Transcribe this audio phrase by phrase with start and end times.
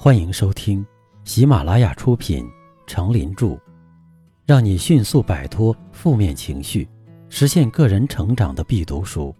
[0.00, 0.86] 欢迎收听
[1.24, 2.44] 喜马拉雅出品
[2.86, 3.46] 《成林著》，
[4.46, 6.88] 让你迅速摆脱负面情绪，
[7.28, 9.34] 实现个人成长的必读书。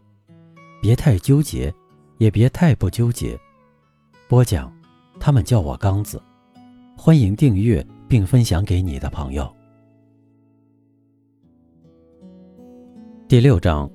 [0.83, 1.73] 别太纠结，
[2.17, 3.39] 也别太不纠结。
[4.27, 4.73] 播讲，
[5.21, 6.21] 他们叫我刚子。
[6.97, 9.49] 欢迎订阅并分享给你的朋友。
[13.29, 13.89] 第六章，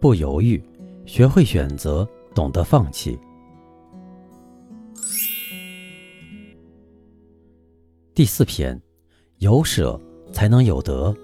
[0.00, 0.62] 不犹豫，
[1.04, 3.18] 学会选择，懂得放弃。
[8.16, 8.80] 第四篇，
[9.40, 10.00] 有舍
[10.32, 11.14] 才能有得。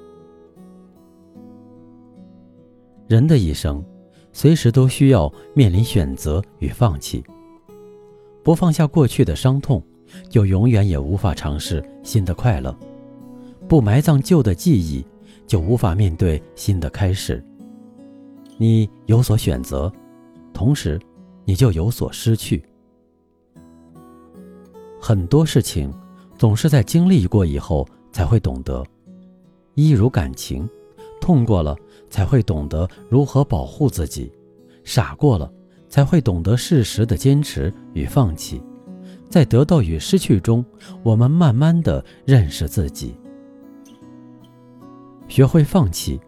[3.08, 3.82] 人的一生，
[4.30, 7.24] 随时都需要面临选择与放弃。
[8.44, 9.82] 不放下过去的伤痛，
[10.28, 12.70] 就永远也无法尝试新的快乐；
[13.66, 15.02] 不埋葬旧的记忆，
[15.46, 17.42] 就无法面对新的开始。
[18.58, 19.90] 你有所选择，
[20.52, 21.00] 同时，
[21.46, 22.62] 你就有所失去。
[25.00, 25.90] 很多事情。
[26.42, 28.84] 总是在经历过以后才会懂得，
[29.76, 30.68] 一如感情，
[31.20, 31.76] 痛过了
[32.10, 34.28] 才会懂得如何保护自己，
[34.82, 35.48] 傻过了
[35.88, 38.60] 才会懂得适时的坚持与放弃，
[39.30, 40.64] 在得到与失去中，
[41.04, 43.14] 我们慢慢的认识自己，
[45.28, 46.18] 学会放弃，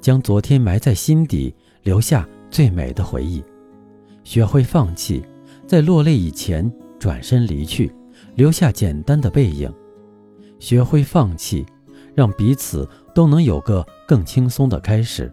[0.00, 3.40] 将昨天埋在心底，留下最美的回忆；
[4.24, 5.24] 学会放弃，
[5.64, 6.68] 在落泪以前
[6.98, 7.88] 转身离去。
[8.34, 9.72] 留下简单的背影，
[10.58, 11.64] 学会放弃，
[12.14, 15.30] 让彼此都能有个更轻松的开始。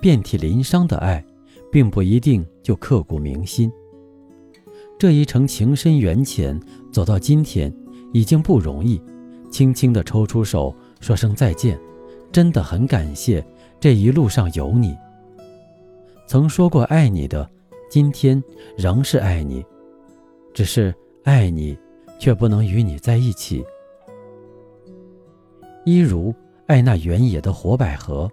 [0.00, 1.24] 遍体鳞伤的爱，
[1.70, 3.70] 并不一定就刻骨铭心。
[4.98, 6.58] 这一程情深缘浅，
[6.90, 7.74] 走到今天
[8.12, 9.00] 已经不容易。
[9.50, 11.78] 轻轻地抽出手，说声再见，
[12.30, 13.44] 真的很感谢
[13.80, 14.96] 这一路上有你。
[16.26, 17.50] 曾说过爱你的，
[17.90, 18.42] 今天
[18.76, 19.64] 仍是爱你，
[20.54, 20.94] 只是
[21.24, 21.76] 爱你。
[22.20, 23.64] 却不能与你在一起。
[25.86, 26.32] 一如
[26.66, 28.30] 爱那原野的火百合，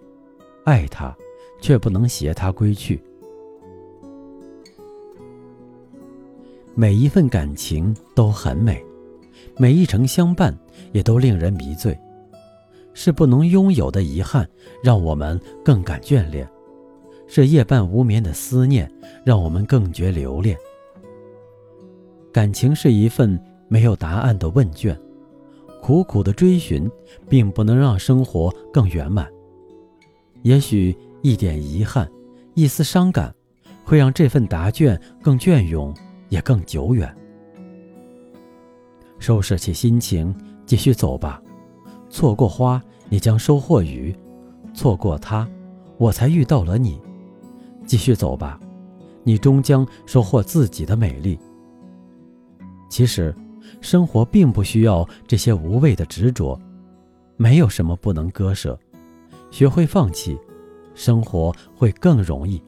[0.64, 1.16] 爱它，
[1.62, 3.02] 却不能携它归去。
[6.74, 8.84] 每一份感情都很美，
[9.56, 10.56] 每一程相伴
[10.92, 11.98] 也都令人迷醉。
[12.92, 14.48] 是不能拥有的遗憾，
[14.82, 16.46] 让我们更感眷恋；
[17.26, 18.90] 是夜半无眠的思念，
[19.24, 20.58] 让我们更觉留恋。
[22.30, 23.42] 感情是一份。
[23.68, 24.98] 没有答案的问卷，
[25.82, 26.90] 苦苦的追寻，
[27.28, 29.30] 并不能让生活更圆满。
[30.42, 32.10] 也许一点遗憾，
[32.54, 33.34] 一丝伤感，
[33.84, 35.94] 会让这份答卷更隽永，
[36.30, 37.14] 也更久远。
[39.18, 40.34] 收拾起心情，
[40.64, 41.42] 继续走吧。
[42.08, 44.14] 错过花，你将收获雨；
[44.72, 45.46] 错过他，
[45.98, 46.98] 我才遇到了你。
[47.84, 48.58] 继续走吧，
[49.24, 51.38] 你终将收获自己的美丽。
[52.88, 53.34] 其实。
[53.80, 56.58] 生活并不需要这些无谓的执着，
[57.36, 58.78] 没有什么不能割舍，
[59.50, 60.38] 学会放弃，
[60.94, 62.62] 生活会更容易。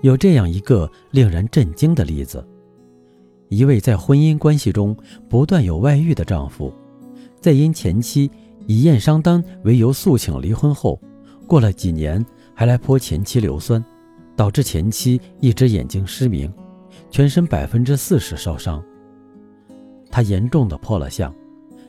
[0.00, 2.46] 有这样一个令人震惊的例子：
[3.48, 4.96] 一位在婚姻关系中
[5.28, 6.72] 不断有外遇的丈夫，
[7.40, 8.30] 在因前妻
[8.66, 11.00] 以验伤单为由诉请离婚后，
[11.46, 13.84] 过了几年还来泼前妻硫酸，
[14.36, 16.52] 导致前妻一只眼睛失明。
[17.10, 18.82] 全身百分之四十烧伤，
[20.10, 21.34] 他严重的破了相，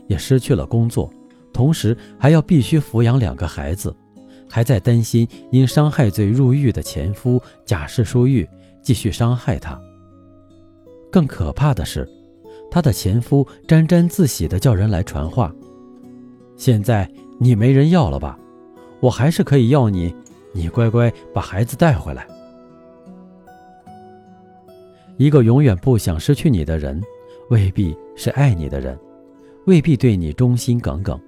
[0.07, 1.11] 也失去了工作，
[1.53, 3.95] 同时还要必须抚养两个孩子，
[4.49, 8.47] 还在担心因伤害罪入狱的前夫假释出狱
[8.81, 9.79] 继续伤害他。
[11.11, 12.07] 更可怕的是，
[12.71, 15.53] 他的前夫沾沾自喜的叫人来传话
[16.55, 17.09] ：“现在
[17.39, 18.39] 你没人要了吧？
[19.01, 20.13] 我还是可以要你，
[20.53, 22.25] 你乖乖把孩子带回来。”
[25.19, 26.99] 一个永远不想失去你的人，
[27.49, 28.97] 未必是爱你的人，
[29.65, 31.19] 未必对你忠心耿耿，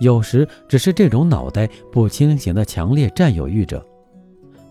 [0.00, 3.86] 有时只是这种脑袋不清醒的强烈占有欲者，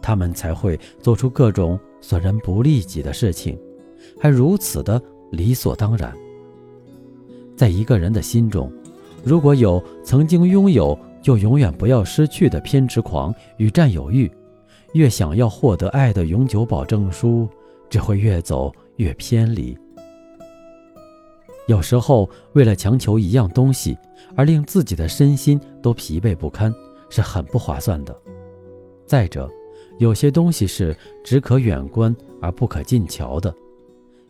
[0.01, 3.57] 他们才会做出各种损人不利己的事情，
[4.19, 6.13] 还如此的理所当然。
[7.55, 8.69] 在一个人的心中，
[9.23, 14.29] 如果有曾经拥有就永远不要失去的偏执狂与占有欲，
[14.91, 17.47] 越想要获得爱的永久保证书。
[17.91, 19.77] 只会越走越偏离。
[21.67, 23.95] 有时候，为了强求一样东西
[24.35, 26.73] 而令自己的身心都疲惫不堪，
[27.09, 28.17] 是很不划算的。
[29.05, 29.49] 再者，
[29.99, 33.53] 有些东西是只可远观而不可近瞧的。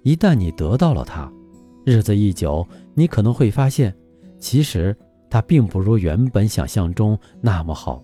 [0.04, 1.32] 一旦你得到了它，
[1.86, 3.96] 日子一久，你可能会发现，
[4.40, 4.96] 其实
[5.30, 8.04] 它并不如原本想象中那么好。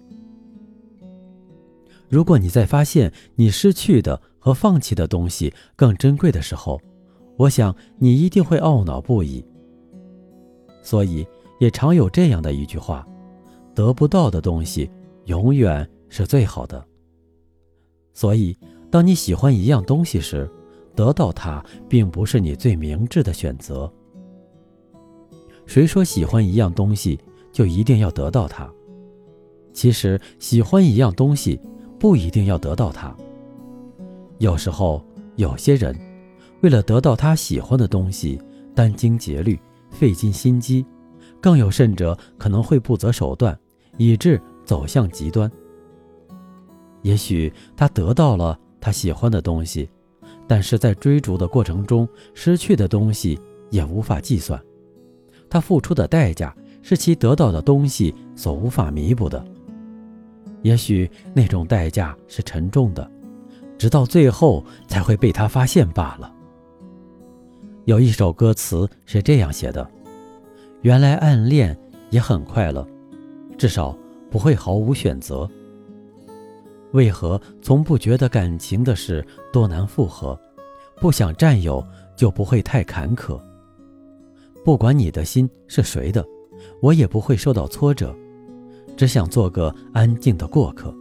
[2.09, 6.79] 如果你在发现你失去的和放弃的东西更珍贵的时候，
[7.37, 9.45] 我想你一定会懊恼不已。
[10.81, 11.27] 所以
[11.59, 13.05] 也常有这样的一句话：
[13.75, 14.89] 得不到的东西
[15.25, 16.83] 永远是最好的。
[18.13, 18.57] 所以，
[18.89, 20.49] 当你喜欢一样东西时，
[20.95, 23.91] 得到它并不是你最明智的选择。
[25.65, 27.19] 谁说喜欢一样东西
[27.51, 28.71] 就一定要得到它？
[29.73, 31.59] 其实，喜欢一样东西
[31.99, 33.15] 不一定要得到它。
[34.37, 35.03] 有时候，
[35.35, 35.95] 有些人
[36.61, 38.39] 为了得到他喜欢的东西，
[38.75, 39.59] 殚精竭虑、
[39.89, 40.85] 费尽心机，
[41.41, 43.57] 更有甚者可能会不择手段，
[43.97, 45.51] 以致走向极端。
[47.01, 49.89] 也许他得到了他喜欢的东西，
[50.47, 53.39] 但是在追逐的过程中失去的东西
[53.71, 54.61] 也无法计算。
[55.49, 59.43] 他付出的代价是其得到的东西所无法弥补的，
[60.61, 63.09] 也许那种代价是沉重的，
[63.77, 66.33] 直到最后才会被他发现罢了。
[67.85, 69.89] 有一首歌词是这样写的
[70.81, 71.77] ：“原来暗恋
[72.09, 72.85] 也很快乐，
[73.57, 73.97] 至少
[74.29, 75.49] 不会毫无选择。
[76.91, 80.37] 为何从不觉得感情的事多难复合？
[80.99, 83.39] 不想占有就不会太坎坷。”
[84.65, 86.25] 不管你的心是谁的，
[86.81, 88.13] 我也不会受到挫折，
[88.97, 90.93] 只想做个安静的过客。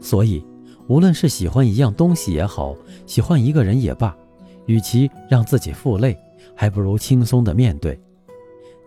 [0.00, 0.42] 所以，
[0.86, 2.74] 无论是喜欢一样东西也好，
[3.06, 4.16] 喜欢一个人也罢，
[4.66, 6.16] 与其让自己负累，
[6.54, 8.00] 还不如轻松的面对。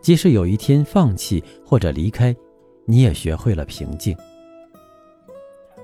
[0.02, 2.36] 即使有一天放弃或者离开，
[2.86, 4.16] 你也学会了平静。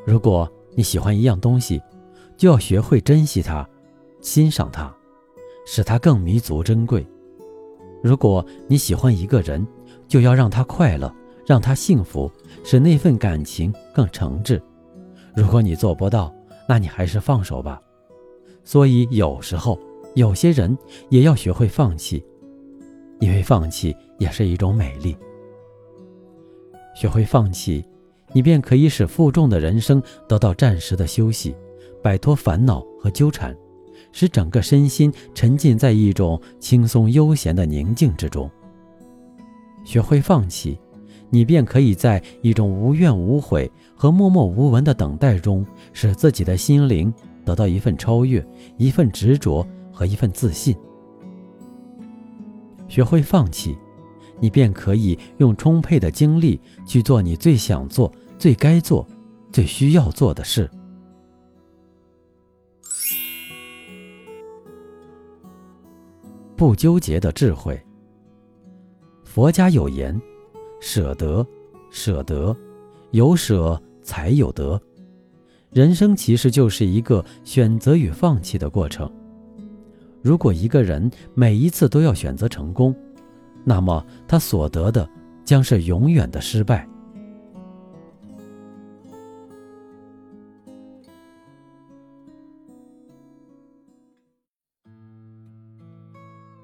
[0.06, 1.82] 如果你喜欢一样东西，
[2.38, 3.68] 就要学会珍惜它，
[4.22, 4.94] 欣赏它，
[5.66, 7.06] 使它更弥足珍贵。
[8.04, 9.66] 如果你喜欢一个人，
[10.08, 11.14] 就要让他快乐，
[11.46, 12.32] 让他幸福，
[12.64, 14.62] 使那份感情更诚挚。
[15.36, 16.34] 如果你做不到，
[16.68, 17.82] 那你还是放手吧。
[18.64, 19.80] 所以有时候，
[20.16, 20.78] 有些人
[21.10, 22.24] 也要学会放弃，
[23.20, 25.18] 因为放弃也是一种美丽。
[26.96, 27.84] 学会放弃，
[28.32, 31.56] 你便可以使负重的人生得到暂时的休息，
[32.02, 33.56] 摆脱烦恼和纠缠。
[34.12, 38.50] 使整个身心沉浸在一种轻松悠闲的宁静之中。
[39.84, 40.80] 学会放弃，
[41.34, 47.12] 你便可以在一种无怨无悔和默默无闻的等待中，使自己的心灵
[47.44, 48.46] 得到一份超越、
[48.78, 50.76] 一份执着和一份自信。
[52.88, 53.76] 学会放弃，
[54.40, 59.04] 你便可以用充沛的精力去做你最想做、最该做、
[59.52, 60.70] 最需要做的事。
[66.56, 67.82] 不纠结的智慧。
[69.24, 70.16] 佛家有言
[70.86, 71.48] ：“舍得，
[71.90, 72.54] 舍得，
[73.12, 74.80] 有舍才有得。”
[75.72, 79.10] 人生其实就是一个选择与放弃的过程。
[80.22, 82.94] 如果一个人每一次都要选择成功，
[83.64, 85.10] 那么他所得的
[85.46, 86.86] 将是永远的失败。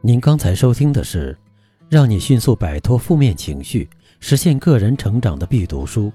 [0.01, 1.37] 您刚才收听的是，
[1.89, 3.89] 让你迅速摆脱负面情绪、
[4.19, 6.11] 实现个人成长的必读书。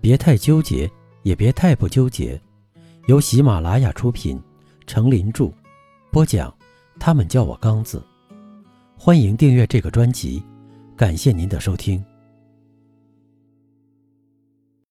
[0.00, 0.90] 别太纠结，
[1.22, 2.40] 也别太不纠结。
[3.06, 4.40] 由喜马拉雅出品，
[4.86, 5.50] 程林著，
[6.10, 6.54] 播讲。
[7.00, 8.02] 他们叫我刚子。
[8.96, 10.42] 欢迎订阅这个专辑，
[10.96, 12.04] 感谢您的收听。